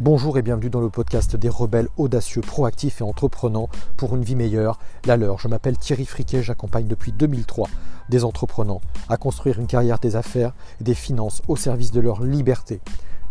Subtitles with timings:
[0.00, 3.68] Bonjour et bienvenue dans le podcast des rebelles audacieux, proactifs et entreprenants
[3.98, 5.38] pour une vie meilleure, la leur.
[5.38, 7.68] Je m'appelle Thierry Friquet, j'accompagne depuis 2003
[8.08, 12.22] des entrepreneurs à construire une carrière des affaires et des finances au service de leur
[12.22, 12.80] liberté.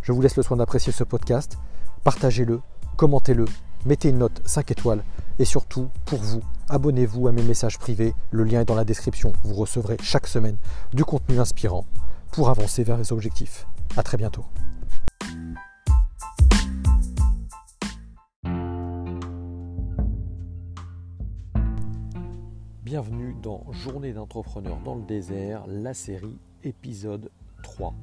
[0.03, 1.57] Je vous laisse le soin d'apprécier ce podcast,
[2.03, 2.61] partagez-le,
[2.97, 3.45] commentez-le,
[3.87, 5.03] mettez une note 5 étoiles
[5.39, 9.33] et surtout, pour vous, abonnez-vous à mes messages privés, le lien est dans la description.
[9.43, 10.57] Vous recevrez chaque semaine
[10.93, 11.85] du contenu inspirant
[12.31, 13.65] pour avancer vers les objectifs.
[13.97, 14.45] A très bientôt.
[22.89, 27.29] Bienvenue dans Journée d'entrepreneur dans le désert, la série épisode
[27.61, 27.93] 3.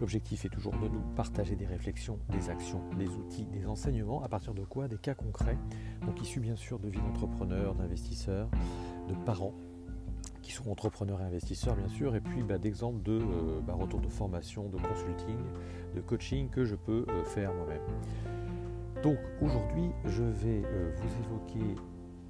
[0.00, 4.28] L'objectif est toujours de nous partager des réflexions, des actions, des outils, des enseignements, à
[4.28, 5.56] partir de quoi Des cas concrets,
[6.04, 8.50] donc issus bien sûr de vie d'entrepreneurs, d'investisseurs,
[9.08, 9.54] de parents
[10.42, 14.02] qui sont entrepreneurs et investisseurs bien sûr, et puis bah, d'exemples de euh, bah, retour
[14.02, 15.38] de formation, de consulting,
[15.96, 17.80] de coaching que je peux euh, faire moi-même.
[19.02, 21.80] Donc aujourd'hui, je vais euh, vous évoquer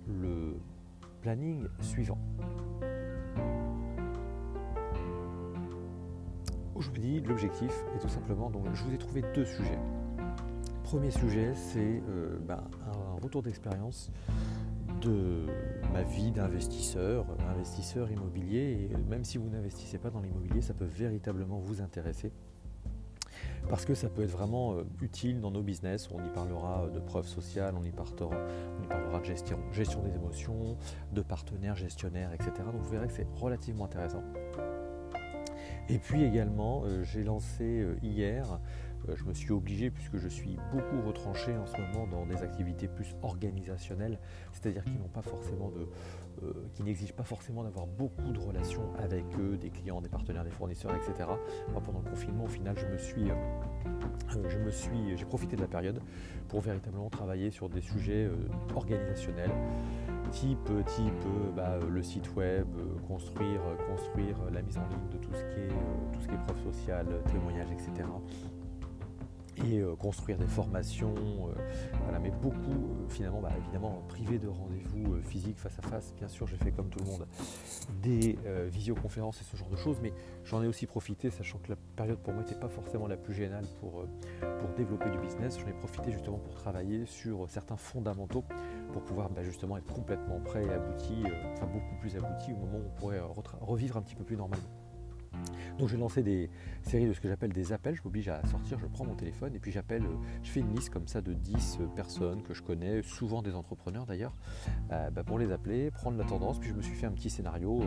[0.07, 0.61] le
[1.21, 2.19] planning suivant.
[6.75, 9.79] Aujourd'hui, l'objectif est tout simplement, donc je vous ai trouvé deux sujets.
[10.85, 14.11] Premier sujet, c'est euh, ben, un retour d'expérience
[15.03, 15.45] de
[15.93, 18.89] ma vie d'investisseur, investisseur immobilier.
[18.91, 22.33] Et même si vous n'investissez pas dans l'immobilier, ça peut véritablement vous intéresser
[23.69, 26.09] parce que ça peut être vraiment euh, utile dans nos business.
[26.13, 30.15] On y parlera euh, de preuves sociales, on y, y parlera de gestion, gestion des
[30.15, 30.77] émotions,
[31.13, 32.53] de partenaires, gestionnaires, etc.
[32.65, 34.23] Donc vous verrez que c'est relativement intéressant.
[35.89, 38.61] Et puis également, euh, j'ai lancé hier
[39.15, 42.89] je me suis obligé, puisque je suis beaucoup retranché en ce moment dans des activités
[42.89, 44.19] plus organisationnelles,
[44.53, 45.89] c'est-à-dire qui n'ont pas forcément de,
[46.43, 50.45] euh, qui n'exigent pas forcément d'avoir beaucoup de relations avec eux, des clients, des partenaires,
[50.45, 51.29] des fournisseurs, etc.
[51.73, 53.35] Moi, pendant le confinement, au final, je me suis, euh,
[54.37, 56.01] euh, je me suis, j'ai profité de la période
[56.49, 58.31] pour véritablement travailler sur des sujets
[58.75, 59.51] organisationnels,
[60.31, 61.27] type, type
[61.57, 62.67] bah, le site web,
[63.07, 65.69] construire, construire la mise en ligne de tout ce qui est,
[66.13, 68.05] tout ce qui est preuve sociale, témoignages, etc
[69.65, 71.53] et euh, construire des formations, euh,
[72.03, 76.15] voilà, mais beaucoup euh, finalement, bah, évidemment, privé de rendez-vous physiques face à face.
[76.17, 77.27] Bien sûr, j'ai fait comme tout le monde
[78.03, 78.39] des
[78.69, 80.13] visioconférences et ce genre de choses, mais
[80.45, 83.35] j'en ai aussi profité, sachant que la période pour moi n'était pas forcément la plus
[83.35, 84.05] géniale pour,
[84.41, 85.59] pour développer du business.
[85.59, 88.45] J'en ai profité justement pour travailler sur certains fondamentaux
[88.93, 92.79] pour pouvoir bah, justement être complètement prêt et abouti, enfin beaucoup plus abouti au moment
[92.79, 93.21] où on pourrait
[93.61, 94.88] revivre un petit peu plus normalement.
[95.79, 96.51] Donc j'ai lancé des
[96.83, 99.55] séries de ce que j'appelle des appels, je m'oblige à sortir, je prends mon téléphone
[99.55, 102.53] et puis j'appelle, euh, je fais une liste comme ça de 10 euh, personnes que
[102.53, 104.35] je connais, souvent des entrepreneurs d'ailleurs,
[104.91, 107.31] euh, bah, pour les appeler, prendre la tendance, puis je me suis fait un petit
[107.31, 107.81] scénario,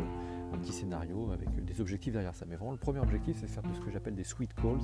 [0.54, 2.46] un petit scénario avec des objectifs derrière ça.
[2.48, 4.80] Mais vraiment le premier objectif c'est de faire de ce que j'appelle des sweet calls,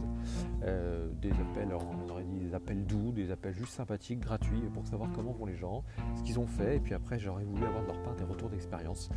[1.21, 5.09] des appels, on aurait dit des appels doux, des appels juste sympathiques, gratuits, pour savoir
[5.13, 5.83] comment vont les gens,
[6.15, 8.49] ce qu'ils ont fait, et puis après j'aurais voulu avoir de leur part des retours
[8.49, 9.09] d'expérience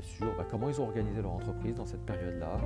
[0.00, 2.58] sur bah, comment ils ont organisé leur entreprise dans cette période-là,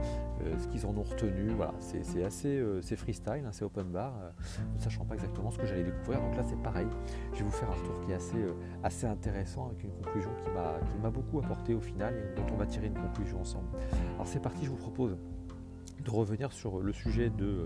[0.58, 1.50] ce qu'ils en ont retenu.
[1.50, 4.30] Voilà, c'est assez euh, c'est freestyle, hein, c'est open bar, euh,
[4.74, 6.20] ne sachant pas exactement ce que j'allais découvrir.
[6.20, 6.86] Donc là, c'est pareil.
[7.32, 10.30] Je vais vous faire un retour qui est assez, euh, assez intéressant avec une conclusion
[10.42, 10.50] qui
[11.02, 13.68] m'a beaucoup apporté au final et dont on va tirer une conclusion ensemble.
[14.14, 15.16] Alors c'est parti, je vous propose
[16.04, 17.64] de revenir sur le sujet de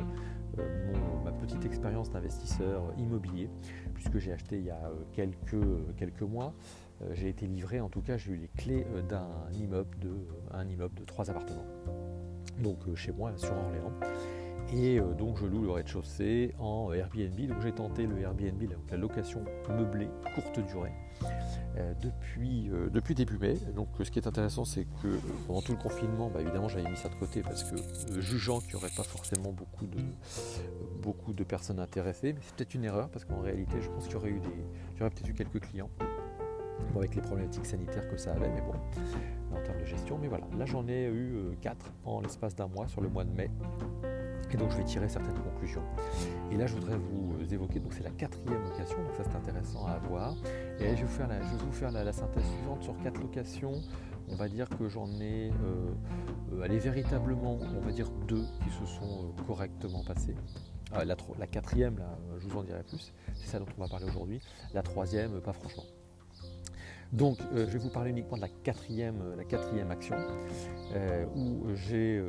[1.25, 3.49] ma petite expérience d'investisseur immobilier,
[3.95, 6.53] puisque j'ai acheté il y a quelques, quelques mois.
[7.13, 10.13] j'ai été livré, en tout cas, j'ai eu les clés d'un immeuble de,
[10.53, 11.67] un immeuble de trois appartements
[12.61, 13.93] donc euh, chez moi sur Orléans.
[14.73, 17.39] Et euh, donc je loue le rez-de-chaussée en Airbnb.
[17.49, 20.93] Donc j'ai tenté le Airbnb, la location meublée courte durée,
[21.77, 23.55] euh, depuis, depuis début mai.
[23.75, 25.09] Donc ce qui est intéressant, c'est que
[25.47, 27.77] pendant tout le confinement, bah, évidemment j'avais mis ça de côté parce que
[28.21, 29.99] jugeant qu'il n'y aurait pas forcément beaucoup de,
[31.03, 34.15] beaucoup de personnes intéressées, mais c'est peut-être une erreur parce qu'en réalité je pense qu'il
[34.15, 34.65] y aurait eu des.
[34.97, 35.91] J'aurais peut-être eu quelques clients.
[36.97, 38.75] avec les problématiques sanitaires que ça avait, mais bon,
[39.57, 40.19] en termes de gestion.
[40.19, 43.25] Mais voilà, là j'en ai eu 4 euh, en l'espace d'un mois sur le mois
[43.25, 43.51] de mai.
[44.53, 45.83] Et donc je vais tirer certaines conclusions.
[46.51, 49.37] Et là je voudrais vous euh, évoquer, donc c'est la quatrième location, donc ça c'est
[49.37, 50.35] intéressant à avoir.
[50.79, 51.09] Et je vais
[51.67, 53.81] vous faire la, synthèse suivante sur quatre locations.
[54.29, 58.87] On va dire que j'en ai, euh, allez, véritablement, on va dire deux qui se
[58.87, 60.37] sont correctement passées.
[60.93, 64.41] la, quatrième, là, je vous en dirai plus, c'est ça dont on va parler aujourd'hui.
[64.73, 65.85] La troisième, pas franchement.
[67.13, 70.17] Donc, euh, je vais vous parler uniquement de la quatrième, euh, la quatrième action,
[70.95, 72.23] euh, où j'ai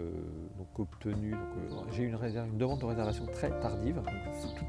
[0.79, 1.35] obtenu,
[1.91, 4.01] j'ai une, une, demande de réservation très tardive.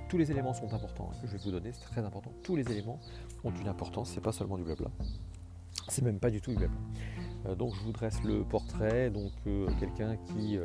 [0.08, 2.32] tous les éléments sont importants hein, que je vais vous donner, c'est très important.
[2.42, 3.00] Tous les éléments
[3.44, 4.88] ont une importance, c'est pas seulement du blabla.
[5.88, 7.54] C'est même pas du tout du blabla.
[7.56, 9.32] donc je vous dresse le portrait, donc
[9.78, 10.58] quelqu'un qui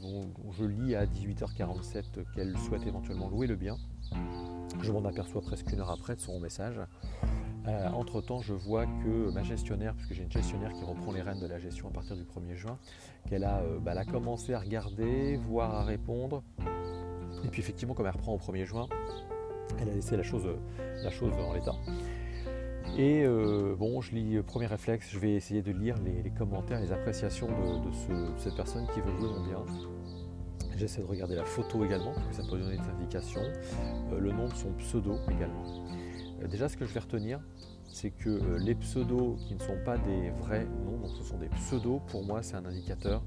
[0.00, 0.22] dont,
[0.52, 2.04] je lis à 18h47
[2.34, 3.76] qu'elle souhaite éventuellement louer le bien.
[4.80, 6.80] Je m'en aperçois presque une heure après de son message.
[7.68, 11.22] Euh, entre temps, je vois que ma gestionnaire, puisque j'ai une gestionnaire qui reprend les
[11.22, 12.76] rênes de la gestion à partir du 1er juin,
[13.28, 16.42] qu'elle a, euh, bah, a, commencé à regarder, voire à répondre.
[17.44, 18.88] Et puis effectivement, comme elle reprend au 1er juin,
[19.80, 20.46] elle a laissé la chose,
[21.02, 21.74] la chose en l'état.
[22.98, 26.92] Et euh, bon, je lis, premier réflexe, je vais essayer de lire les, commentaires, les
[26.92, 27.90] appréciations de,
[28.38, 29.64] cette personne qui veut jouer mon bien.
[30.76, 33.42] J'essaie de regarder la photo également, parce que ça peut donner des indications.
[34.10, 35.86] le nom de son pseudo également.
[36.48, 37.40] Déjà, ce que je vais retenir,
[37.92, 41.38] c'est que euh, les pseudos qui ne sont pas des vrais noms, donc ce sont
[41.38, 43.22] des pseudos, pour moi c'est un indicateur.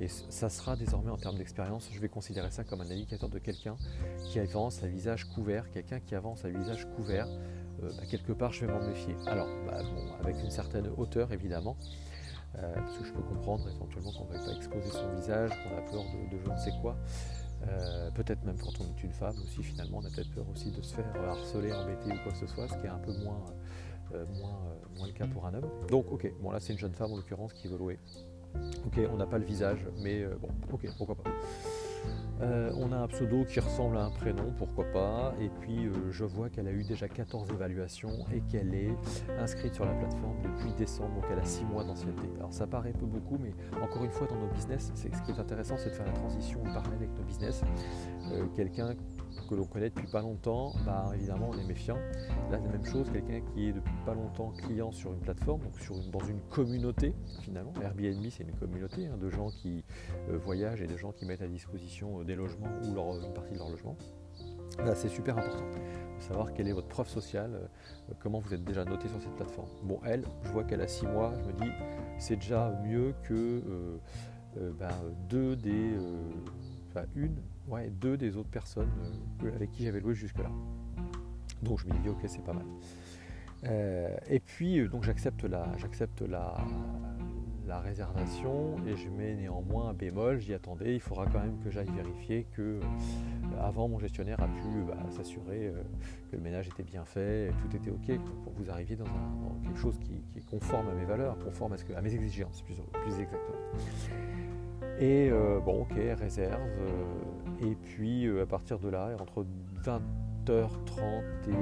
[0.00, 3.38] Et ça sera désormais en termes d'expérience, je vais considérer ça comme un indicateur de
[3.38, 3.76] quelqu'un
[4.24, 7.26] qui avance à visage couvert, quelqu'un qui avance à visage couvert.
[7.82, 9.14] Euh, bah, quelque part je vais m'en méfier.
[9.26, 9.80] Alors, bah,
[10.20, 11.76] avec une certaine hauteur évidemment,
[12.58, 15.76] euh, parce que je peux comprendre éventuellement qu'on ne va pas exposer son visage, qu'on
[15.76, 16.96] a peur de, je ne sais quoi.
[18.14, 20.82] Peut-être même quand on est une femme aussi, finalement, on a peut-être peur aussi de
[20.82, 23.42] se faire harceler, embêter ou quoi que ce soit, ce qui est un peu moins,
[24.14, 25.68] euh, moins, euh, moins, le cas pour un homme.
[25.90, 27.98] Donc ok, bon là c'est une jeune femme en l'occurrence qui veut louer.
[28.86, 31.30] Ok, on n'a pas le visage, mais euh, bon, ok, pourquoi pas.
[32.40, 35.34] On a un pseudo qui ressemble à un prénom, pourquoi pas.
[35.40, 38.94] Et puis je vois qu'elle a eu déjà 14 évaluations et qu'elle est
[39.38, 42.28] inscrite sur la plateforme depuis décembre, donc elle a 6 mois d'ancienneté.
[42.38, 45.40] Alors ça paraît peu beaucoup, mais encore une fois dans nos business, ce qui est
[45.40, 47.62] intéressant, c'est de faire la transition parallèle avec nos business.
[48.54, 48.94] Quelqu'un
[49.46, 51.96] que l'on connaît depuis pas longtemps, bah, évidemment on est méfiant.
[52.50, 55.78] Là, la même chose, quelqu'un qui est depuis pas longtemps client sur une plateforme, donc
[55.78, 57.72] sur dans une communauté finalement.
[57.82, 59.84] Airbnb, c'est une communauté hein, de gens qui
[60.28, 63.52] euh, voyagent et de gens qui mettent à disposition euh, des logements ou une partie
[63.52, 63.96] de leur logement.
[64.78, 65.64] Là, c'est super important
[66.18, 69.34] de savoir quelle est votre preuve sociale, euh, comment vous êtes déjà noté sur cette
[69.36, 69.68] plateforme.
[69.84, 71.72] Bon, elle, je vois qu'elle a six mois, je me dis,
[72.18, 73.62] c'est déjà mieux que
[74.78, 74.88] bah,
[75.28, 75.92] deux des.
[77.14, 77.36] Une
[77.68, 78.90] ouais, deux des autres personnes
[79.44, 80.50] euh, avec qui j'avais loué jusque-là.
[81.62, 82.66] Donc je me dis ok c'est pas mal.
[83.64, 86.56] Euh, et puis euh, donc j'accepte la, j'accepte la,
[87.82, 91.90] réservation et je mets néanmoins un bémol, j'y attendais, il faudra quand même que j'aille
[91.90, 92.80] vérifier que
[93.60, 95.72] avant mon gestionnaire a pu bah, s'assurer
[96.30, 99.04] que le ménage était bien fait, tout était ok pour vous arriviez dans,
[99.62, 102.62] quelque chose qui, est conforme à mes valeurs, conforme à, ce que, à mes exigences
[102.62, 103.58] plus, plus exactement.
[104.98, 105.30] Et
[105.64, 106.60] bon ok, réserve,
[107.60, 109.46] et puis euh, à partir de là, entre
[109.84, 111.52] 20h30 et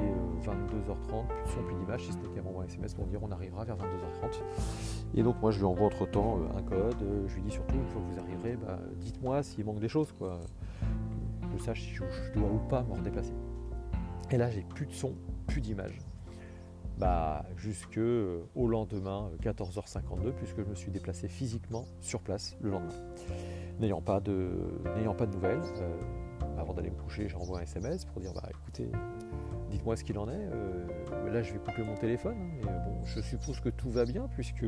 [0.45, 3.65] 22h30, plus son plus d'image, si c'était qu'à m'envoyer un SMS pour dire on arrivera
[3.65, 4.43] vers 22h30.
[5.15, 7.51] Et donc moi je lui envoie entre temps euh, un code, euh, je lui dis
[7.51, 10.41] surtout une fois que vous arriverez, bah, dites-moi s'il manque des choses, quoi.
[11.53, 12.03] Que je sache si je,
[12.35, 13.35] dois ou pas me redéplacer.
[14.31, 15.15] Et là j'ai plus de son,
[15.47, 15.99] plus d'image.
[16.99, 17.99] Bah, jusque
[18.55, 22.95] au lendemain 14h52 puisque je me suis déplacé physiquement sur place le lendemain
[23.81, 24.51] n'ayant pas de,
[24.97, 25.63] n'ayant pas de nouvelles.
[25.79, 25.97] Euh,
[26.59, 28.91] avant d'aller me coucher, j'envoie un SMS pour dire bah écoutez,
[29.71, 30.49] dites-moi ce qu'il en est.
[30.53, 32.37] Euh, là, je vais couper mon téléphone.
[32.39, 34.67] Hein, et, bon, je suppose que tout va bien puisque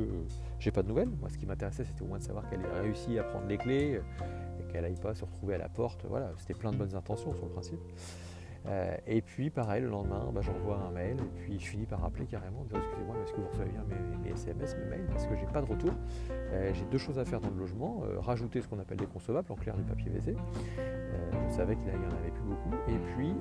[0.58, 1.10] j'ai pas de nouvelles.
[1.20, 3.58] Moi, ce qui m'intéressait, c'était au moins de savoir qu'elle ait réussi à prendre les
[3.58, 4.00] clés
[4.60, 6.04] et qu'elle n'aille pas se retrouver à la porte.
[6.08, 7.80] Voilà, c'était plein de bonnes intentions sur le principe.
[8.68, 12.00] Euh, et puis pareil, le lendemain, bah, j'envoie un mail et puis je finis par
[12.00, 13.84] rappeler carrément, dire excusez-moi, est-ce que vous recevez bien
[14.24, 15.92] mes, SMS, mes mails, parce que j'ai pas de retour.
[16.30, 19.06] Euh, j'ai deux choses à faire dans le logement, euh, rajouter ce qu'on appelle des
[19.06, 20.36] consommables, en clair du papier WC.
[21.48, 22.74] je savais qu'il n'y en avait plus beaucoup.
[22.88, 23.34] Et puis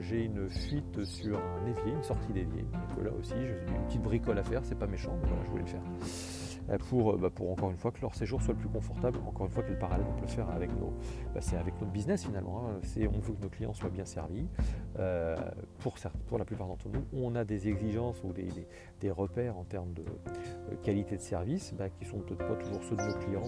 [0.00, 2.62] j'ai une fuite sur un évier, une sortie d'évier.
[2.62, 5.50] Donc là aussi, j'ai une petite bricole à faire, c'est pas méchant, mais voilà, je
[5.50, 6.47] voulais le faire.
[6.70, 9.18] Euh, pour, euh, bah, pour encore une fois que leur séjour soit le plus confortable.
[9.26, 10.92] Encore une fois, quel parallèle on peut faire avec nos,
[11.34, 12.68] bah, c'est avec notre business finalement.
[12.68, 12.80] Hein.
[12.98, 14.46] On veut que nos clients soient bien servis.
[14.98, 15.36] Euh,
[15.78, 18.48] pour, la plupart d'entre nous, on a des exigences ou des,
[19.00, 20.04] des, repères en termes de
[20.82, 23.44] qualité de service bah, qui sont peut-être pas toujours ceux de nos clients.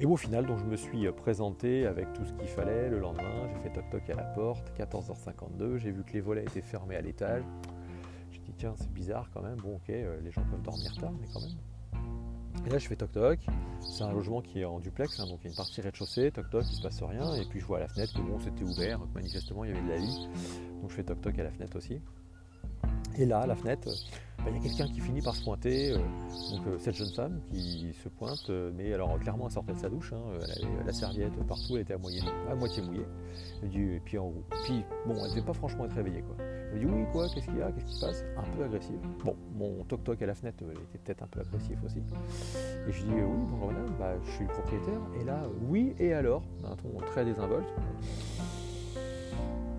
[0.00, 3.48] Et au final, donc, je me suis présenté avec tout ce qu'il fallait le lendemain.
[3.48, 5.76] J'ai fait toc-toc à la porte, 14h52.
[5.76, 7.44] J'ai vu que les volets étaient fermés à l'étage
[8.56, 9.56] tiens, c'est bizarre quand même.
[9.56, 11.56] Bon, ok, euh, les gens peuvent dormir tard, mais quand même.
[12.66, 13.40] Et là, je fais toc toc.
[13.80, 16.30] C'est un logement qui est en duplex, hein, donc il y a une partie rez-de-chaussée,
[16.30, 17.34] toc toc, il se passe rien.
[17.34, 19.82] Et puis je vois à la fenêtre que bon, c'était ouvert, manifestement il y avait
[19.82, 20.28] de la vie.
[20.80, 22.00] Donc je fais toc toc à la fenêtre aussi.
[23.16, 23.88] Et là, à la fenêtre,
[24.38, 25.92] bah, il y a quelqu'un qui finit par se pointer.
[25.92, 25.98] Euh,
[26.52, 29.88] donc euh, cette jeune femme qui se pointe, mais alors clairement elle sortait de sa
[29.88, 30.22] douche, hein,
[30.56, 31.98] elle avait la serviette partout, elle était à,
[32.50, 33.06] à moitié mouillée.
[33.62, 34.32] Et puis, en,
[34.64, 36.36] puis bon, elle ne devait pas franchement être réveillée quoi.
[36.74, 38.24] Elle dit oui quoi, qu'est-ce qu'il y a, qu'est-ce qui se passe?
[38.36, 38.96] Un peu agressif.
[39.24, 41.98] Bon, mon toc toc à la fenêtre était peut-être un peu agressif aussi.
[42.88, 45.00] Et je dis oui, bonjour madame, bah, je suis le propriétaire.
[45.20, 46.42] Et là, oui, et alors?
[46.64, 47.68] Un ton très désinvolte.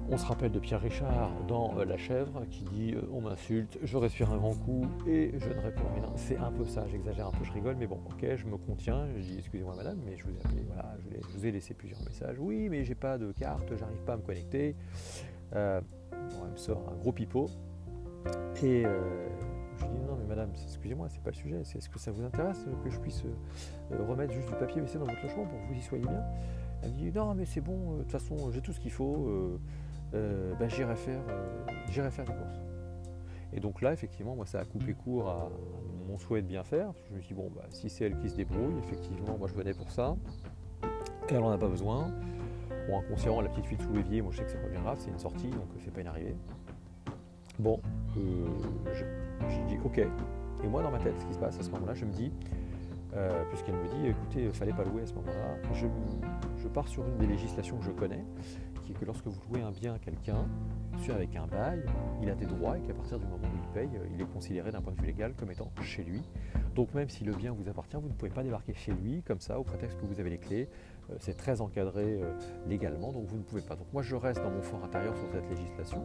[0.10, 4.32] On se rappelle de Pierre Richard dans La Chèvre qui dit On m'insulte, je respire
[4.32, 6.14] un grand coup et je ne réponds rien.
[6.16, 9.08] C'est un peu ça, j'exagère un peu, je rigole, mais bon, ok, je me contiens.
[9.18, 12.02] Je dis Excusez-moi, madame, mais je vous ai appelé, voilà, je, vous ai laissé plusieurs
[12.04, 12.38] messages.
[12.40, 14.76] Oui, mais j'ai pas de carte, j'arrive pas à me connecter.
[16.46, 17.50] Elle me sort un gros pipeau.
[18.64, 18.86] Et
[19.78, 22.24] je lui dis non mais madame, excusez-moi, c'est pas le sujet, est-ce que ça vous
[22.24, 25.68] intéresse que je puisse euh, remettre juste du papier WC dans votre logement pour que
[25.68, 26.24] vous y soyez bien?
[26.84, 28.92] Elle me dit non mais c'est bon, euh, de toute façon j'ai tout ce qu'il
[28.92, 29.28] faut,
[30.14, 31.22] euh, ben, j'irai faire,
[31.90, 32.60] j'irai faire des courses.
[33.54, 35.50] Et donc là effectivement moi ça a coupé court à,
[36.08, 36.92] mon souhait de bien faire.
[37.10, 39.54] Je me suis dit bon bah, si c'est elle qui se débrouille, effectivement moi je
[39.54, 40.16] venais pour ça,
[41.30, 42.12] elle en a pas besoin.
[42.88, 44.98] Bon inconsciemment la petite fuite sous l'évier, moi je sais que c'est pas bien grave,
[45.00, 46.36] c'est une sortie donc c'est pas une arrivée.
[47.58, 47.80] Bon,
[48.16, 49.06] je,
[49.50, 50.02] je dis ok.
[50.64, 52.32] Et moi, dans ma tête, ce qui se passe à ce moment-là, je me dis,
[53.16, 57.18] euh, puisqu'elle me dit, écoutez, fallait pas louer à ce moment-là, je, pars sur une
[57.18, 58.26] des législations que je connais,
[59.00, 60.46] que lorsque vous louez un bien à quelqu'un,
[61.10, 61.86] avec un bail,
[62.22, 64.72] il a des droits et qu'à partir du moment où il paye, il est considéré
[64.72, 66.24] d'un point de vue légal comme étant chez lui.
[66.74, 69.40] Donc même si le bien vous appartient, vous ne pouvez pas débarquer chez lui comme
[69.40, 70.68] ça au prétexte que vous avez les clés.
[71.12, 72.34] Euh, c'est très encadré euh,
[72.68, 73.76] légalement, donc vous ne pouvez pas.
[73.76, 76.04] Donc moi je reste dans mon fort intérieur sur cette législation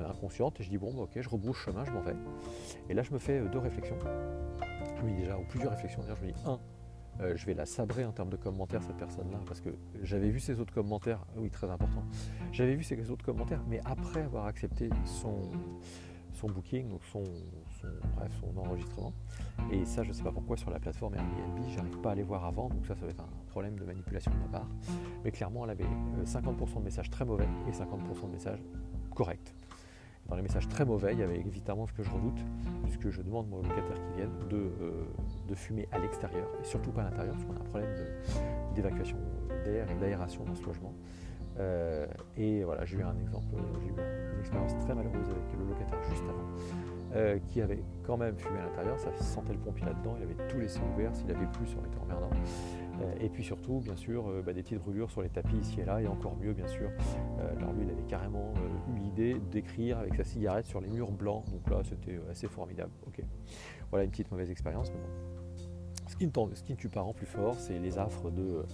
[0.00, 2.16] inconsciente et je dis bon bah, ok je rebouche chemin, je m'en vais.
[2.88, 3.98] Et là je me fais euh, deux réflexions.
[4.96, 6.58] Je me dis déjà, ou plusieurs réflexions, je me dis un,
[7.20, 9.70] euh, je vais la sabrer en termes de commentaires cette personne-là, parce que
[10.02, 12.04] j'avais vu ses autres commentaires, oui très important,
[12.52, 15.50] j'avais vu ses autres commentaires, mais après avoir accepté son,
[16.32, 17.24] son booking, donc son,
[18.16, 19.12] bref, son enregistrement,
[19.72, 22.22] et ça je ne sais pas pourquoi sur la plateforme Airbnb, j'arrive pas à les
[22.22, 24.68] voir avant, donc ça ça va être un problème de manipulation de ma part,
[25.24, 25.86] mais clairement elle avait
[26.24, 28.62] 50% euh, de messages très mauvais et 50% de messages
[29.14, 29.54] corrects.
[30.28, 32.44] Dans les messages très mauvais, il y avait évidemment ce que je redoute,
[32.82, 35.04] puisque je demande aux locataires qui viennent de, euh,
[35.48, 37.94] de fumer à l'extérieur, et surtout pas à l'intérieur, parce qu'on a un problème
[38.74, 39.16] d'évacuation
[39.64, 40.92] d'air et d'aération dans ce logement.
[41.58, 42.06] Euh,
[42.36, 46.02] et voilà, j'ai eu un exemple, j'ai eu une expérience très malheureuse avec le locataire
[46.10, 50.14] juste avant, euh, qui avait quand même fumé à l'intérieur, ça sentait le pompier là-dedans,
[50.18, 52.30] il avait tout laissé ouvert, s'il avait plus, ça aurait été emmerdant.
[53.00, 55.80] Euh, et puis surtout, bien sûr, euh, bah, des petites brûlures sur les tapis ici
[55.80, 56.90] et là, et encore mieux, bien sûr.
[57.40, 58.52] Euh, alors lui, il avait carrément
[58.94, 62.90] eu l'idée d'écrire avec sa cigarette sur les murs blancs, donc là, c'était assez formidable.
[63.90, 64.98] Voilà une petite mauvaise expérience, bon.
[66.06, 68.64] Ce qui, ne tue pas rend plus fort, c'est les affres de,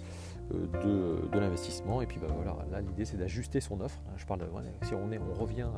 [0.51, 2.01] de, l'investissement.
[2.01, 4.01] Et puis bah, voilà, là l'idée c'est d'ajuster son offre.
[4.17, 4.47] Je parle de,
[4.83, 5.69] si on, est, on revient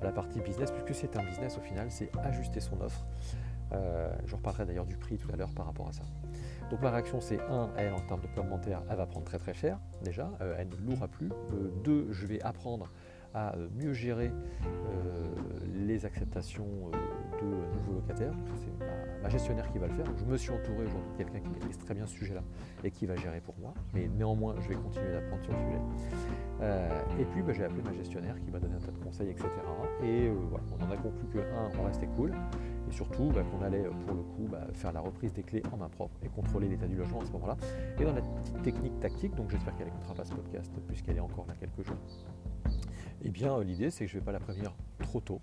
[0.00, 3.06] à, la partie business, puisque c'est un business au final, c'est ajuster son offre.
[3.70, 6.02] je reparlerai d'ailleurs du prix tout à l'heure par rapport à ça.
[6.70, 9.54] Donc ma réaction c'est 1, elle en termes de commentaires, elle va prendre très très
[9.54, 11.30] cher déjà, euh, elle ne louera plus.
[11.84, 12.90] 2, euh, je vais apprendre
[13.34, 14.32] à euh, mieux gérer
[15.74, 16.66] les acceptations
[17.40, 18.32] de nouveaux locataires.
[18.56, 20.06] C'est ma, gestionnaire qui va le faire.
[20.16, 22.42] je me suis entouré aujourd'hui de quelqu'un qui maîtrise très bien ce sujet-là
[22.82, 23.74] et qui va gérer pour moi.
[23.92, 27.20] Mais néanmoins, je vais continuer d'apprendre sur le sujet.
[27.20, 29.48] et puis, bah, j'ai appelé ma gestionnaire qui m'a donné un tas de conseils, etc.
[30.02, 31.42] Et voilà, on en a conclu que 1,
[31.78, 32.32] on restait cool
[32.88, 35.76] et surtout bah, qu'on allait pour le coup bah, faire la reprise des clés en
[35.76, 37.56] main propre et contrôler l'état du logement à ce moment-là.
[37.98, 41.20] Et dans la petite technique tactique, donc j'espère qu'elle écoutera pas ce podcast puisqu'elle est
[41.20, 41.96] encore là quelques jours.
[43.22, 45.40] Eh bien, euh, l'idée, c'est que je ne vais pas la prévenir trop tôt,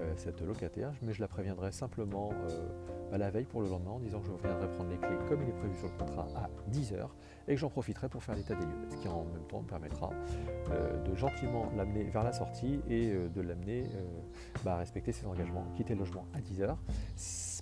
[0.00, 2.68] euh, cette locataire, mais je la préviendrai simplement euh,
[3.12, 5.42] à la veille pour le lendemain en disant que je reviendrai prendre les clés comme
[5.42, 7.08] il est prévu sur le contrat à 10h
[7.46, 9.66] et que j'en profiterai pour faire l'état des lieux, ce qui en même temps me
[9.66, 10.10] permettra
[11.04, 13.84] de gentiment l'amener vers la sortie et de l'amener
[14.64, 16.74] bah, à respecter ses engagements, quitter le logement à 10h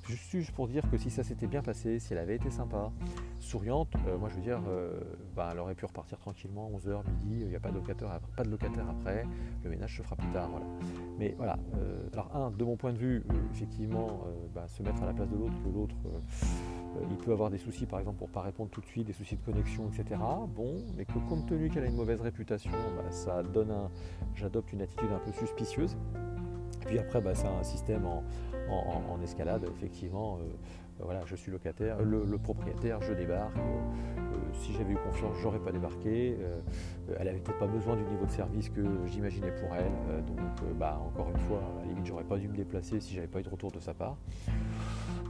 [0.09, 2.91] juste pour dire que si ça s'était bien passé, si elle avait été sympa,
[3.41, 5.01] souriante, euh, moi je veux dire, euh,
[5.37, 8.45] bah, elle aurait pu repartir tranquillement, 11h, midi, il n'y a pas de, locataire, pas
[8.45, 9.27] de locataire après,
[9.63, 10.49] le ménage se fera plus tard.
[10.51, 10.67] Voilà.
[11.19, 15.07] Mais voilà, euh, alors un, de mon point de vue, effectivement, bah, se mettre à
[15.07, 15.97] la place de l'autre, que l'autre,
[17.11, 19.13] il peut avoir des soucis par exemple pour ne pas répondre tout de suite, des
[19.13, 20.21] soucis de connexion, etc.
[20.55, 23.91] Bon, mais que compte tenu qu'elle a une mauvaise réputation, bah, ça donne un.
[24.35, 25.97] J'adopte une attitude un peu suspicieuse.
[26.87, 28.23] Puis après, bah, c'est un système en,
[29.23, 30.39] escalade, effectivement.
[30.39, 33.57] Euh, voilà, je suis locataire, le, propriétaire, je débarque.
[33.57, 36.37] Euh, euh, si j'avais eu confiance, j'aurais pas débarqué.
[37.19, 40.25] elle avait peut-être pas besoin du niveau de service que j'imaginais pour elle.
[40.25, 40.39] donc,
[40.79, 43.41] bah, encore une fois, à la limite, j'aurais pas dû me déplacer si j'avais pas
[43.41, 44.17] eu de retour de sa part.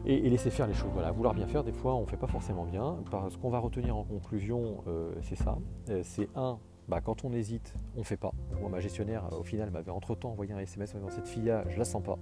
[0.04, 0.90] Et, laisser faire les choses.
[0.92, 2.96] Voilà, vouloir bien faire, des fois, on fait pas forcément bien.
[3.30, 4.82] Ce qu'on va retenir en conclusion,
[5.22, 5.56] c'est ça.
[6.02, 6.58] C'est un,
[6.92, 8.32] bah, quand on hésite, on ne fait pas.
[8.60, 11.78] Moi, ma gestionnaire, au final, m'avait entre-temps envoyé un SMS en disant cette fille-là, je
[11.78, 12.18] la sens pas.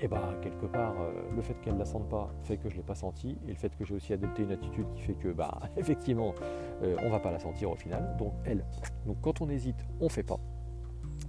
[0.00, 2.74] Et bah, quelque part, euh, le fait qu'elle ne la sente pas fait que je
[2.74, 5.14] ne l'ai pas senti, et le fait que j'ai aussi adopté une attitude qui fait
[5.14, 6.34] que, bah, effectivement,
[6.82, 8.16] euh, on ne va pas la sentir au final.
[8.18, 8.64] Donc, elle.
[9.06, 10.40] Donc, quand on hésite, on ne fait pas.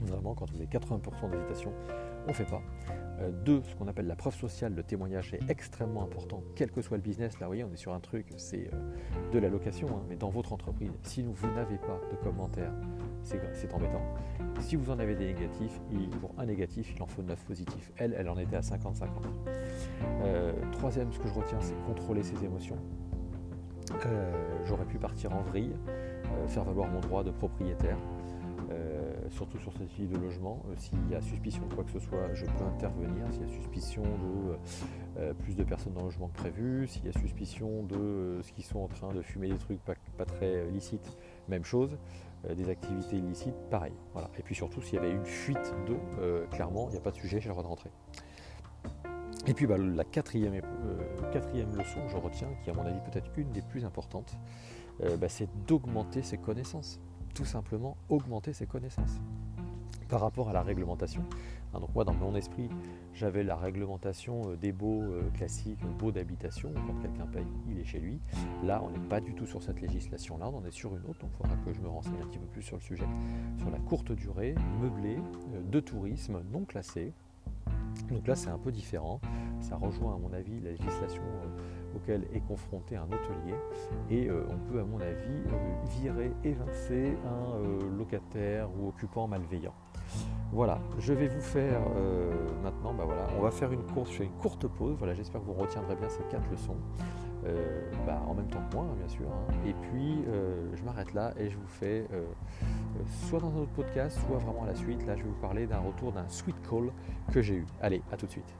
[0.01, 1.71] Vraiment, quand on est 80% d'hésitation,
[2.25, 2.63] on ne fait pas.
[3.19, 6.81] Euh, deux, ce qu'on appelle la preuve sociale, le témoignage est extrêmement important, quel que
[6.81, 7.39] soit le business.
[7.39, 10.15] Là, vous voyez, on est sur un truc, c'est euh, de la location, hein, mais
[10.15, 12.73] dans votre entreprise, si vous n'avez pas de commentaires,
[13.23, 14.01] c'est embêtant.
[14.61, 15.81] Si vous en avez des négatifs,
[16.21, 17.91] pour un négatif, il en faut neuf positifs.
[17.97, 19.07] Elle, elle en était à 50-50.
[20.23, 22.77] Euh, troisième, ce que je retiens, c'est contrôler ses émotions.
[24.65, 25.73] J'aurais pu partir en vrille,
[26.47, 27.97] faire valoir mon droit de propriétaire.
[29.29, 30.63] Surtout sur cette fille de logement.
[30.69, 33.25] Euh, s'il y a suspicion de quoi que ce soit, je peux intervenir.
[33.31, 34.57] S'il y a suspicion de
[35.19, 38.51] euh, plus de personnes dans le logement que prévu, s'il y a suspicion de ce
[38.51, 41.17] qu'ils sont en train de fumer des trucs pas, très licites,
[41.47, 41.97] même chose.
[42.55, 43.93] des activités illicites, pareil.
[44.37, 47.15] Et puis surtout, s'il y avait une fuite de, clairement, il n'y a pas de
[47.15, 47.89] sujet, j'ai le droit de rentrer.
[49.47, 50.61] Et puis bah, la quatrième,
[51.31, 54.37] quatrième leçon que je retiens, qui à mon avis peut-être une des plus importantes,
[54.99, 56.99] bah, c'est d'augmenter ses connaissances
[57.37, 59.21] tout simplement augmenter ses connaissances
[60.09, 61.21] par rapport à la réglementation.
[61.73, 62.67] Hein, donc moi dans mon esprit
[63.13, 67.85] j'avais la réglementation euh, des baux euh, classiques, baux d'habitation, quand quelqu'un paye il est
[67.85, 68.19] chez lui.
[68.63, 71.19] Là on n'est pas du tout sur cette législation là, on est sur une autre,
[71.19, 73.07] donc il faudra que je me renseigne un petit peu plus sur le sujet,
[73.59, 75.17] sur la courte durée, meublée,
[75.53, 77.13] euh, de tourisme non classé.
[78.09, 79.19] Donc là c'est un peu différent,
[79.59, 81.21] ça rejoint à mon avis la législation
[81.95, 83.55] auquel est confronté un hôtelier
[84.09, 89.27] et euh, on peut à mon avis euh, virer, évincer un euh, locataire ou occupant
[89.27, 89.73] malveillant.
[90.51, 91.81] Voilà, je vais vous faire
[92.63, 95.41] maintenant, bah voilà, on va faire une course, je fais une courte pause, voilà, j'espère
[95.41, 96.77] que vous retiendrez bien ces quatre leçons.
[98.05, 99.25] Bah, en même temps que moi, hein, bien sûr.
[99.27, 99.53] Hein.
[99.65, 100.23] Et puis,
[100.75, 102.05] je m'arrête là et je vous fais,
[103.27, 105.05] soit dans un autre podcast, soit vraiment à la suite.
[105.05, 106.89] Là, je vais vous parler d'un retour d'un sweet call
[107.33, 107.65] que j'ai eu.
[107.81, 108.55] Allez, à tout de suite.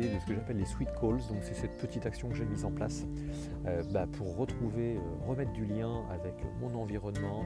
[0.00, 1.18] De ce que j'appelle les sweet calls.
[1.28, 3.06] Donc c'est cette petite action que j'ai mise en place
[3.66, 7.44] euh, bah, pour retrouver, euh, remettre du lien avec mon environnement,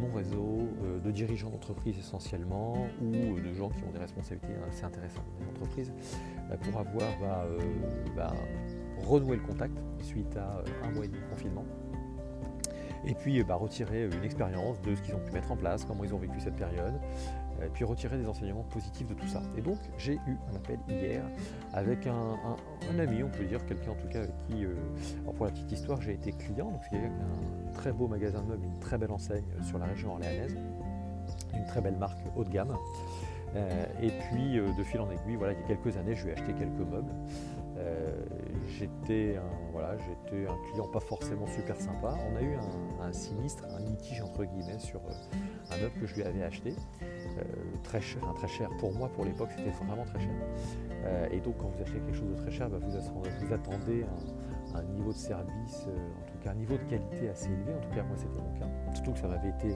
[0.00, 0.68] mon réseau,
[1.04, 5.50] de dirigeants d'entreprise essentiellement, ou de gens qui ont des responsabilités assez intéressantes dans les
[5.50, 5.92] entreprises,
[6.62, 7.46] pour avoir bah,
[8.16, 8.34] bah,
[9.06, 11.64] renoué le contact suite à un mois et demi de confinement
[13.04, 16.14] et puis retirer une expérience de ce qu'ils ont pu mettre en place, comment ils
[16.14, 16.94] ont vécu cette période,
[17.62, 19.42] et puis retirer des enseignements positifs de tout ça.
[19.56, 21.22] Et donc j'ai eu un appel hier
[21.72, 22.36] avec un,
[22.98, 24.74] ami, on peut dire, quelqu'un en tout cas avec qui, euh,
[25.36, 28.64] pour la petite histoire, j'ai été client, donc c'est un très beau magasin de meubles,
[28.64, 30.56] une très belle enseigne sur la région orléanaise,
[31.54, 32.76] une très belle marque haut de gamme.
[33.56, 36.24] Euh, et puis euh, de fil en aiguille, voilà, il y a quelques années, je
[36.24, 37.12] lui ai acheté quelques meubles.
[38.68, 42.16] J'étais un, un client pas forcément super sympa.
[42.30, 42.56] On a eu
[43.00, 45.00] un, sinistre, un litige entre guillemets sur
[45.70, 46.74] un meuble que je lui avais acheté.
[47.02, 47.42] Euh,
[47.82, 48.68] très cher, très cher.
[48.78, 50.34] Pour moi, pour l'époque, c'était vraiment très cher.
[51.04, 54.04] Euh, et donc, quand vous achetez quelque chose de très cher, bah, vous, attendez
[54.74, 57.74] un, niveau de service, euh, en tout cas un niveau de qualité assez élevé.
[57.74, 58.94] En tout cas, moi, c'était mon cas.
[58.94, 59.74] Surtout que ça m'avait été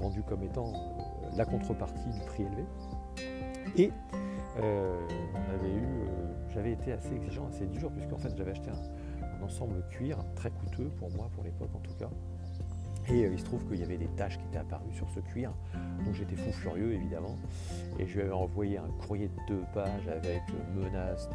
[0.00, 0.72] vendu comme étant
[1.36, 2.64] la contrepartie du prix élevé.
[3.76, 3.92] Et
[6.52, 10.90] j'avais été assez exigeant, assez dur, puisqu'en fait, j'avais acheté un ensemble cuir très coûteux
[10.98, 12.10] pour moi, pour l'époque en tout cas.
[13.08, 15.20] Et euh, il se trouve qu'il y avait des taches qui étaient apparues sur ce
[15.20, 15.52] cuir,
[16.04, 17.36] donc j'étais fou furieux évidemment.
[17.98, 21.28] Et je lui avais envoyé un courrier de deux pages avec euh, menace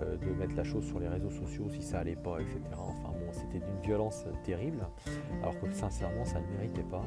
[0.00, 2.60] euh, de, mettre la chose sur les réseaux sociaux si ça allait pas, etc.
[2.72, 4.86] Enfin bon, c'était d'une violence terrible,
[5.42, 7.04] alors que sincèrement ça ne méritait pas.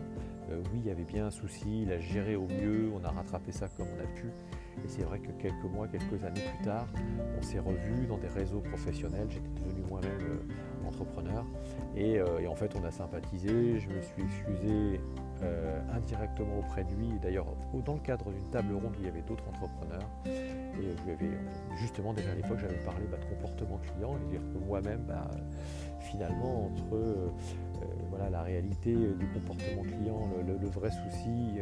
[0.49, 3.52] oui, il y avait bien un souci, il a géré au mieux, on a rattrapé
[3.52, 4.28] ça comme on a pu.
[4.83, 6.88] Et c'est vrai que quelques mois, quelques années plus tard,
[7.38, 9.27] on s'est revus dans des réseaux professionnels.
[9.29, 10.39] J'étais devenu moi-même
[10.93, 11.45] entrepreneur.
[11.97, 13.79] Euh, et, en fait, on a sympathisé.
[13.79, 15.01] Je me suis excusé
[15.41, 17.47] euh, indirectement auprès de lui, d'ailleurs
[17.86, 20.09] dans le cadre d'une table ronde où il y avait d'autres entrepreneurs.
[20.25, 21.38] Et je lui avais,
[21.77, 25.29] justement, déjà à l'époque, j'avais parlé bah, de comportement client et dire que moi-même, bah,
[26.03, 27.29] finalement, entre euh,
[28.09, 31.59] voilà, la réalité du comportement client, le, vrai souci,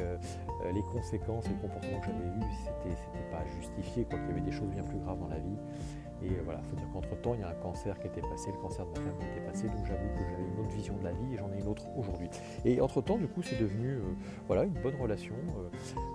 [0.73, 4.41] les conséquences et le comportement que j'avais eu, c'était pas justifié, quoi qu'il y avait
[4.41, 5.58] des choses bien plus graves dans la vie.
[6.23, 8.51] Et euh, voilà, il faut dire qu'entre-temps, il y a un cancer qui était passé,
[8.51, 10.95] le cancer de ma femme qui était passé, donc j'avoue que j'avais une autre vision
[10.97, 12.30] de la vie et j'en ai une autre aujourd'hui.
[12.63, 14.01] Et entre-temps, du coup, c'est devenu euh,
[14.47, 15.36] voilà, une bonne relation.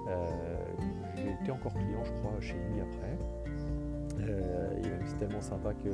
[0.08, 0.26] Euh,
[1.16, 3.18] j'ai été encore client, je crois, chez lui après.
[5.06, 5.90] c'est tellement sympa que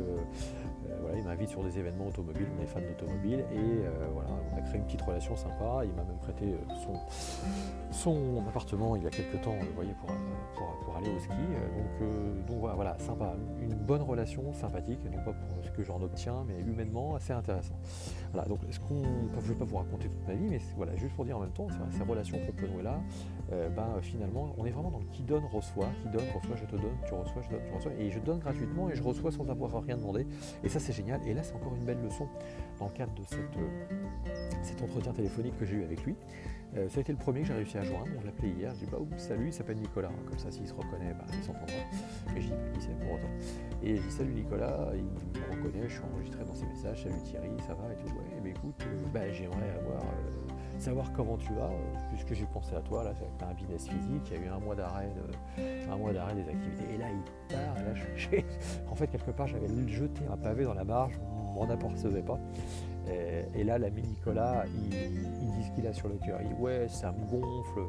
[1.01, 4.61] voilà, il m'invite sur des événements automobiles, on est fan d'automobile et voilà, on a
[4.61, 5.83] créé une petite relation sympa.
[5.85, 6.95] Il m'a même prêté son,
[7.91, 10.11] son appartement il y a quelques temps, voyez, pour,
[10.85, 11.31] pour, aller au ski.
[11.31, 16.45] Donc, donc voilà, sympa, une bonne relation sympathique, non pas pour ce que j'en obtiens,
[16.47, 17.75] mais humainement assez intéressant.
[18.33, 20.97] Voilà, donc ce qu'on, je ne vais pas vous raconter toute ma vie, mais voilà,
[20.97, 23.01] juste pour dire en même temps, ces relations qu'on là,
[23.53, 26.65] euh, ben, finalement, on est vraiment dans le qui donne, reçoit, qui donne, reçoit, je
[26.65, 29.31] te donne, tu reçois, je donne, tu reçois, et je donne gratuitement et je reçois
[29.31, 30.27] sans avoir rien demandé.
[30.65, 31.21] Et ça, c'est génial.
[31.27, 32.29] Et là, c'est encore une belle leçon
[32.79, 34.31] dans le cadre de cette, euh,
[34.63, 36.15] cet entretien téléphonique que j'ai eu avec lui.
[36.75, 38.09] Euh, ça a été le premier que j'ai réussi à joindre.
[38.19, 38.73] On l'appelait hier.
[38.75, 40.11] Je dis bah, salut, il s'appelle Nicolas.
[40.29, 41.67] Comme ça, s'il se reconnaît, bah, il s'entendra.
[42.37, 43.31] Et je dis c'est pour autant.
[43.83, 44.91] Et je dis salut Nicolas.
[44.95, 45.89] Il me reconnaît.
[45.89, 47.03] Je suis enregistré dans ses messages.
[47.05, 48.09] Salut Thierry, ça va et tout.
[48.17, 50.03] Ouais, mais écoute, bah, j'aimerais avoir
[50.79, 51.71] savoir comment tu vas,
[52.11, 54.49] puisque j'ai pensé à toi, là, tu as un business physique, il y a eu
[54.49, 55.11] un mois d'arrêt,
[55.91, 58.29] un mois d'arrêt des activités, et là il part, là, je,
[58.91, 62.39] en fait quelque part j'avais jeté un pavé dans la barge, on m'en apercevait pas.
[63.55, 67.25] Et, là l'ami Nicolas, il, ce qu'il a sur le cœur, il ouais ça me
[67.27, 67.81] gonfle,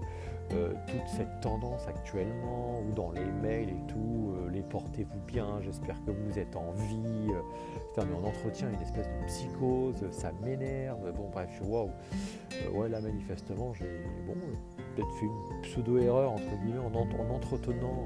[0.53, 5.61] euh, toute cette tendance actuellement, ou dans les mails et tout, euh, les portez-vous bien,
[5.61, 7.29] j'espère que vous êtes en vie,
[7.89, 11.89] putain mais on entretient une espèce de psychose, ça m'énerve, bon bref, waouh.
[12.65, 13.85] Euh, ouais, là, manifestement, j'ai
[14.27, 14.33] bon,
[14.95, 18.05] peut-être fait une pseudo-erreur, entre guillemets, en, entretenant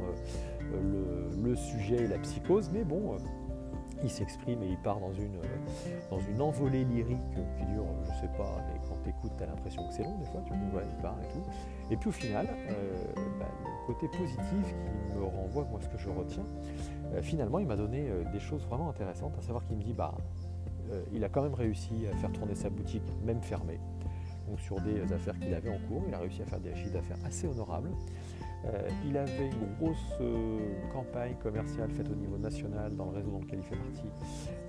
[0.74, 3.18] euh, le, sujet et la psychose, mais bon, euh,
[4.04, 5.40] il s'exprime et il part dans une,
[6.10, 7.18] dans une envolée lyrique
[7.58, 10.18] qui dure, je sais pas, mais quand tu écoutes, tu as l'impression que c'est long
[10.18, 11.44] des fois, tu vois, il part et tout.
[11.92, 12.48] Et puis au final,
[13.40, 14.76] bah, le côté positif
[15.08, 16.46] qui me renvoie, moi, ce que je retiens,
[17.22, 20.14] finalement, il m'a donné des choses vraiment intéressantes, à savoir qu'il me dit, bah,
[21.12, 23.80] il a quand même réussi à faire tourner sa boutique, même fermée
[24.58, 26.04] sur des affaires qu'il avait en cours.
[26.08, 27.92] Il a réussi à faire des chiffres d'affaires assez honorables.
[28.66, 30.60] Euh, il avait une grosse euh,
[30.92, 34.10] campagne commerciale faite au niveau national dans le réseau dans lequel il fait partie.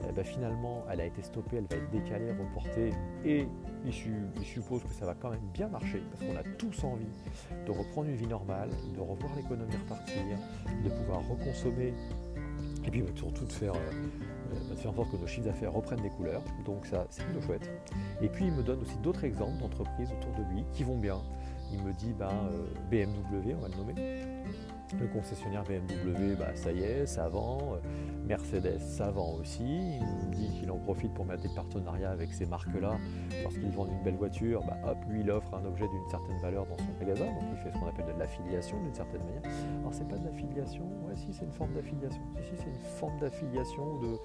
[0.05, 2.92] Euh, bah, finalement, elle a été stoppée, elle va être décalée, reportée
[3.24, 3.46] et
[3.85, 3.92] il,
[4.44, 7.07] suppose que ça va quand même bien marcher parce qu'on a tous envie
[7.66, 10.37] de reprendre une vie normale, de revoir l'économie repartir,
[10.85, 11.94] de pouvoir reconsommer
[12.85, 13.74] et puis bah, surtout de faire
[14.70, 16.42] de faire en sorte que nos chiffres d'affaires reprennent des couleurs.
[16.64, 17.70] Donc ça, c'est plutôt chouette.
[18.22, 21.18] Et puis il me donne aussi d'autres exemples d'entreprises autour de lui qui vont bien.
[21.72, 23.94] Il me dit ben, euh, BMW, on va le nommer.
[24.98, 27.76] Le concessionnaire BMW, bah, ça y est, ça vend.
[28.26, 29.62] Mercedes, ça vend aussi.
[29.64, 32.96] Il me dit qu'il en profite pour mettre des partenariats avec ces marques-là.
[33.42, 36.66] Lorsqu'ils vendent une belle voiture, bah, hop, lui, il offre un objet d'une certaine valeur
[36.66, 37.26] dans son magasin.
[37.26, 39.42] Donc il fait ce qu'on appelle de l'affiliation d'une certaine manière.
[39.81, 42.22] Alors c'est pas de l'affiliation, ouais, si, c'est une forme d'affiliation.
[42.40, 44.18] Si, si, c'est une forme d'affiliation, de,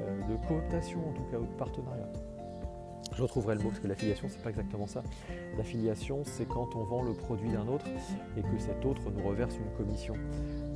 [0.00, 2.08] euh, de cooptation en tout cas, ou de partenariat.
[3.18, 5.02] Je retrouverai le mot parce que l'affiliation, c'est pas exactement ça.
[5.56, 7.84] L'affiliation, c'est quand on vend le produit d'un autre
[8.36, 10.14] et que cet autre nous reverse une commission.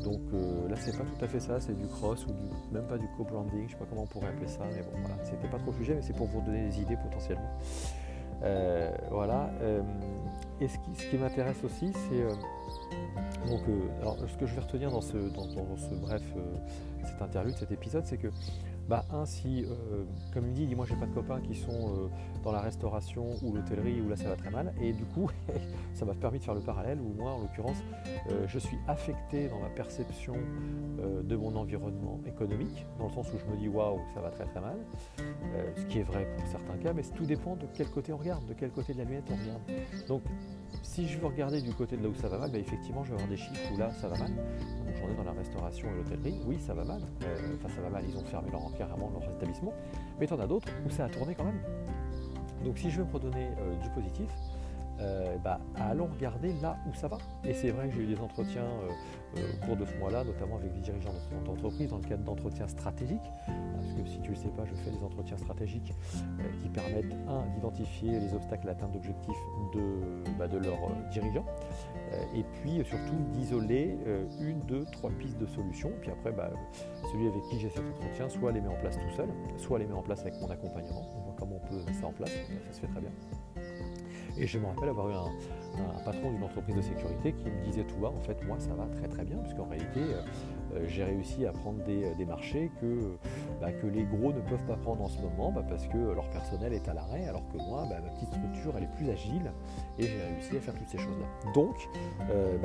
[0.02, 2.32] Donc euh, là, c'est pas tout à fait ça, c'est du cross ou
[2.74, 5.14] même pas du co-branding, je sais pas comment on pourrait appeler ça, mais bon, voilà,
[5.22, 7.60] c'était pas trop le sujet, mais c'est pour vous donner des idées potentiellement.
[8.42, 9.52] Euh, voilà.
[9.60, 9.80] Euh,
[10.60, 10.78] et ce
[11.10, 13.62] qui, m'intéresse aussi, c'est donc,
[14.00, 15.44] alors, ce que je vais retenir dans ce, dans,
[15.76, 16.22] ce bref,
[17.04, 18.28] cette interview, cet épisode, c'est que
[18.88, 22.08] bah, un, si, euh, comme il dit, moi j'ai pas de copains qui sont euh,
[22.42, 25.30] dans la restauration ou l'hôtellerie où là ça va très mal, et du coup
[25.94, 27.78] ça m'a permis de faire le parallèle où moi en l'occurrence
[28.30, 30.34] euh, je suis affecté dans ma perception
[31.24, 34.44] de mon environnement économique, dans le sens où je me dis waouh ça va très
[34.44, 34.76] très mal,
[35.76, 38.46] ce qui est vrai pour certains cas, mais tout dépend de quel côté on regarde,
[38.46, 39.62] de quel côté de la lunette on regarde.
[40.06, 40.22] Donc
[40.82, 43.10] si je veux regarder du côté de là où ça va mal, bah, effectivement je
[43.10, 44.30] vais avoir des chiffres où là ça va mal.
[44.30, 47.02] Donc j'en ai dans la restauration et l'hôtellerie, oui ça va mal,
[47.56, 49.72] enfin ça va mal, ils ont fermé leur carrément leur établissement,
[50.18, 51.60] mais il y en a d'autres où ça a tourné quand même.
[52.64, 54.30] Donc si je veux me redonner euh, du positif,
[55.02, 57.18] euh, bah, allons regarder là où ça va.
[57.44, 60.56] Et c'est vrai que j'ai eu des entretiens euh, au cours de ce mois-là, notamment
[60.56, 61.12] avec des dirigeants
[61.44, 63.30] d'entreprise dans le cadre d'entretiens stratégiques.
[63.46, 65.94] Parce que si tu ne le sais pas, je fais des entretiens stratégiques
[66.60, 69.36] qui permettent, un, d'identifier les obstacles à d'objectifs
[69.74, 69.80] de,
[70.38, 71.44] bah, leurs dirigeants,
[72.34, 73.96] et puis surtout d'isoler
[74.40, 75.92] une, deux, trois pistes de solutions.
[76.00, 76.50] Puis après, bah,
[77.10, 79.86] celui avec qui j'ai cet entretien, soit les met en place tout seul, soit les
[79.86, 81.02] met en place avec mon accompagnement.
[81.16, 83.10] On voit comment on peut mettre ça en place, ça se fait très bien.
[84.38, 85.30] Et je me rappelle avoir eu un,
[86.04, 88.86] patron d'une entreprise de sécurité qui me disait tout bas, en fait, moi, ça va
[88.86, 90.22] très très bien, puisqu'en réalité, euh,
[90.74, 93.16] euh, j'ai réussi à prendre des, marchés que,
[93.60, 96.28] bah, que les gros ne peuvent pas prendre en ce moment, bah, parce que leur
[96.30, 99.52] personnel est à l'arrêt, alors que moi, bah, ma petite structure, elle est plus agile,
[99.98, 101.52] et j'ai réussi à faire toutes ces choses-là.
[101.54, 101.76] Donc,
[102.30, 102.58] euh,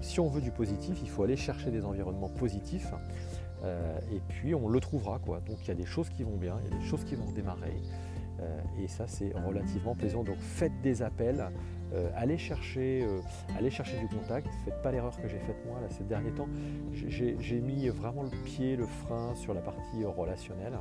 [0.00, 2.92] si on veut du positif, il faut aller chercher des environnements positifs.
[4.12, 5.40] et puis on le trouvera quoi.
[5.40, 7.14] Donc il y a des choses qui vont bien, il y a des choses qui
[7.14, 7.76] vont démarrer.
[8.40, 10.22] Euh, et ça, c'est relativement plaisant.
[10.22, 11.50] Donc faites des appels
[12.16, 13.06] allez, chercher,
[13.56, 16.48] allez chercher du contact, faites pas l'erreur que j'ai faite moi là, ces derniers temps.
[16.92, 20.78] J'ai mis vraiment le pied, le frein sur la partie relationnelle.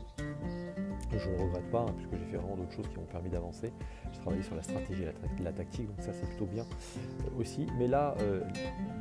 [1.12, 3.30] Je ne le regrette pas, hein, puisque j'ai fait vraiment d'autres choses qui m'ont permis
[3.30, 3.74] d'avancer.
[4.12, 7.66] J'ai travaillé sur la stratégie et la, tactique, donc ça c'est plutôt bien euh, aussi.
[7.78, 8.42] Mais là, euh,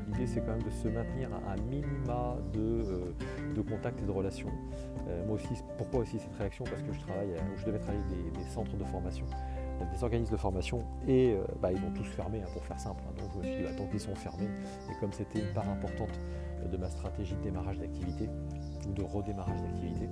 [0.06, 4.10] l'idée c'est quand même de se maintenir à un minima de, euh, contact et de
[4.10, 4.50] relations.
[5.26, 6.64] moi aussi, pourquoi aussi cette réaction?
[6.64, 9.26] Parce que je travaille, je devais travailler des, des centres de formation
[9.86, 13.02] des organismes de formation et bah, ils vont tous fermer hein, pour faire simple.
[13.06, 13.14] Hein.
[13.18, 14.48] donc je me suis dit bah, tant qu'ils sont fermés
[14.90, 16.18] et comme c'était une part importante
[16.70, 18.28] de ma stratégie de démarrage d'activité
[18.88, 20.08] ou de redémarrage d'activité,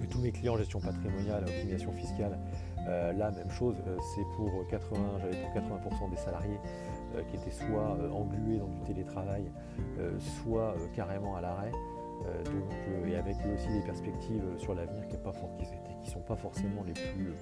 [0.00, 2.38] que tous mes clients gestion patrimoniale, optimisation fiscale,
[2.88, 6.58] euh, la même chose, euh, c'est pour 80, j'avais pour 80% des salariés
[7.14, 9.50] euh, qui étaient soit englués dans du télétravail,
[10.42, 11.72] soit carrément à l'arrêt.
[12.44, 16.92] Donc, et avec eux aussi des perspectives sur l'avenir qui ne sont pas forcément les
[16.92, 17.32] plus,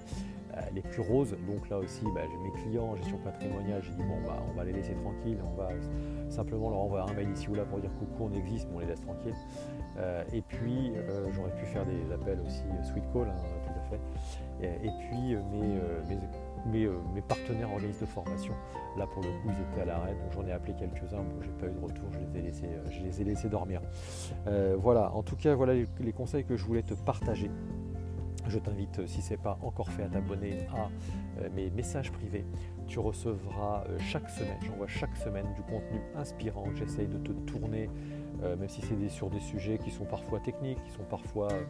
[0.73, 1.35] les plus roses.
[1.47, 4.53] Donc là aussi, bah, j'ai mes clients en gestion patrimoniale, j'ai dit bon bah on
[4.53, 5.69] va les laisser tranquilles, on va
[6.29, 8.79] simplement leur envoyer un mail ici ou là pour dire coucou on existe, mais on
[8.79, 9.35] les laisse tranquilles.
[9.99, 13.79] Euh, et puis, euh, j'aurais pu faire des appels aussi euh, sweet call, hein, tout
[13.79, 13.99] à fait.
[14.61, 15.35] Et, puis,
[16.65, 18.53] mes, partenaires organismes de formation,
[18.97, 21.17] là pour le coup, ils étaient à l'arrêt, donc j'en ai appelé quelques-uns.
[21.17, 23.81] Bon, j'ai pas eu de retour, je laissés, je les ai laissés dormir.
[24.77, 27.51] voilà, en tout cas, voilà les, conseils que je voulais te partager.
[28.47, 30.89] Je t'invite, si ce n'est pas encore fait, à t'abonner à
[31.49, 32.45] mes messages privés.
[32.87, 36.65] Tu recevras chaque semaine, j'envoie chaque semaine du contenu inspirant.
[36.75, 37.89] J'essaye de te tourner
[38.43, 41.63] euh, même si c'est sur des sujets qui sont parfois techniques, qui sont parfois, euh,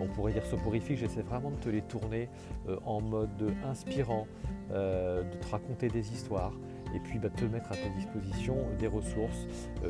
[0.00, 2.28] on pourrait dire soporifiques, j'essaie vraiment de te les tourner
[2.68, 4.26] euh, en mode inspirant,
[4.70, 6.52] de te raconter des histoires
[6.94, 9.46] et puis bah, te mettre à ta disposition des ressources,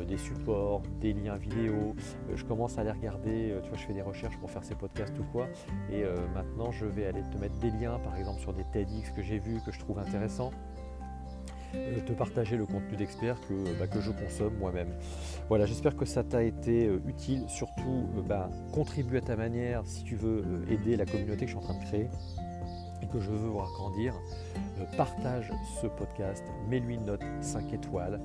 [0.07, 1.95] des supports, des liens vidéo.
[2.33, 5.17] je commence à les regarder, tu vois, je fais des recherches pour faire ces podcasts
[5.19, 5.47] ou quoi,
[5.91, 9.21] et maintenant je vais aller te mettre des liens, par exemple sur des TEDx que
[9.21, 10.51] j'ai vus, que je trouve intéressants
[12.05, 14.89] te partager le contenu d'expert que, bah, que, je consomme moi-même.
[15.49, 17.45] Voilà, j'espère que ça t'a été euh, utile.
[17.47, 21.51] Surtout, euh, bah, contribue à ta manière si tu veux euh, aider la communauté que
[21.51, 22.07] je suis en train de créer
[23.01, 24.13] et que je veux voir grandir.
[24.97, 28.21] partage ce podcast, mets-lui une note 5 étoiles.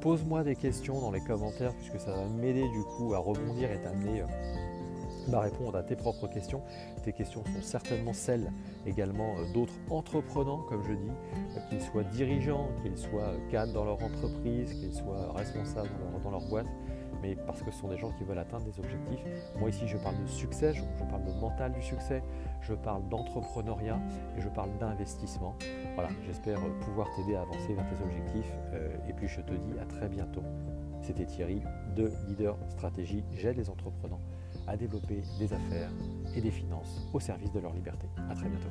[0.00, 3.80] Pose-moi des questions dans les commentaires puisque ça va m'aider du coup à rebondir et
[3.80, 4.22] t'amener
[5.32, 6.62] à répondre à tes propres questions.
[7.02, 8.52] Tes questions sont certainement celles
[8.86, 13.84] également euh, d'autres entreprenants, comme je dis, euh, qu'ils soient dirigeants, qu'ils soient cadres dans
[13.84, 15.90] leur entreprise, qu'ils soient responsables
[16.22, 16.66] dans leur, boîte,
[17.24, 19.24] mais parce que ce sont des gens qui veulent atteindre des objectifs.
[19.58, 22.22] Moi ici, je parle de succès, je parle de mental du succès,
[22.60, 23.98] je parle d'entrepreneuriat
[24.36, 25.54] et je parle d'investissement.
[25.94, 28.52] Voilà, j'espère euh, pouvoir t'aider à avancer vers tes objectifs
[29.08, 30.42] et puis je te dis à très bientôt.
[31.00, 31.62] C'était Thierry
[31.96, 33.24] de Leader Stratégie.
[33.34, 34.20] J'aide les entrepreneurs
[34.66, 35.90] à développer des affaires
[36.34, 38.06] et des finances au service de leur liberté.
[38.30, 38.70] À très bientôt.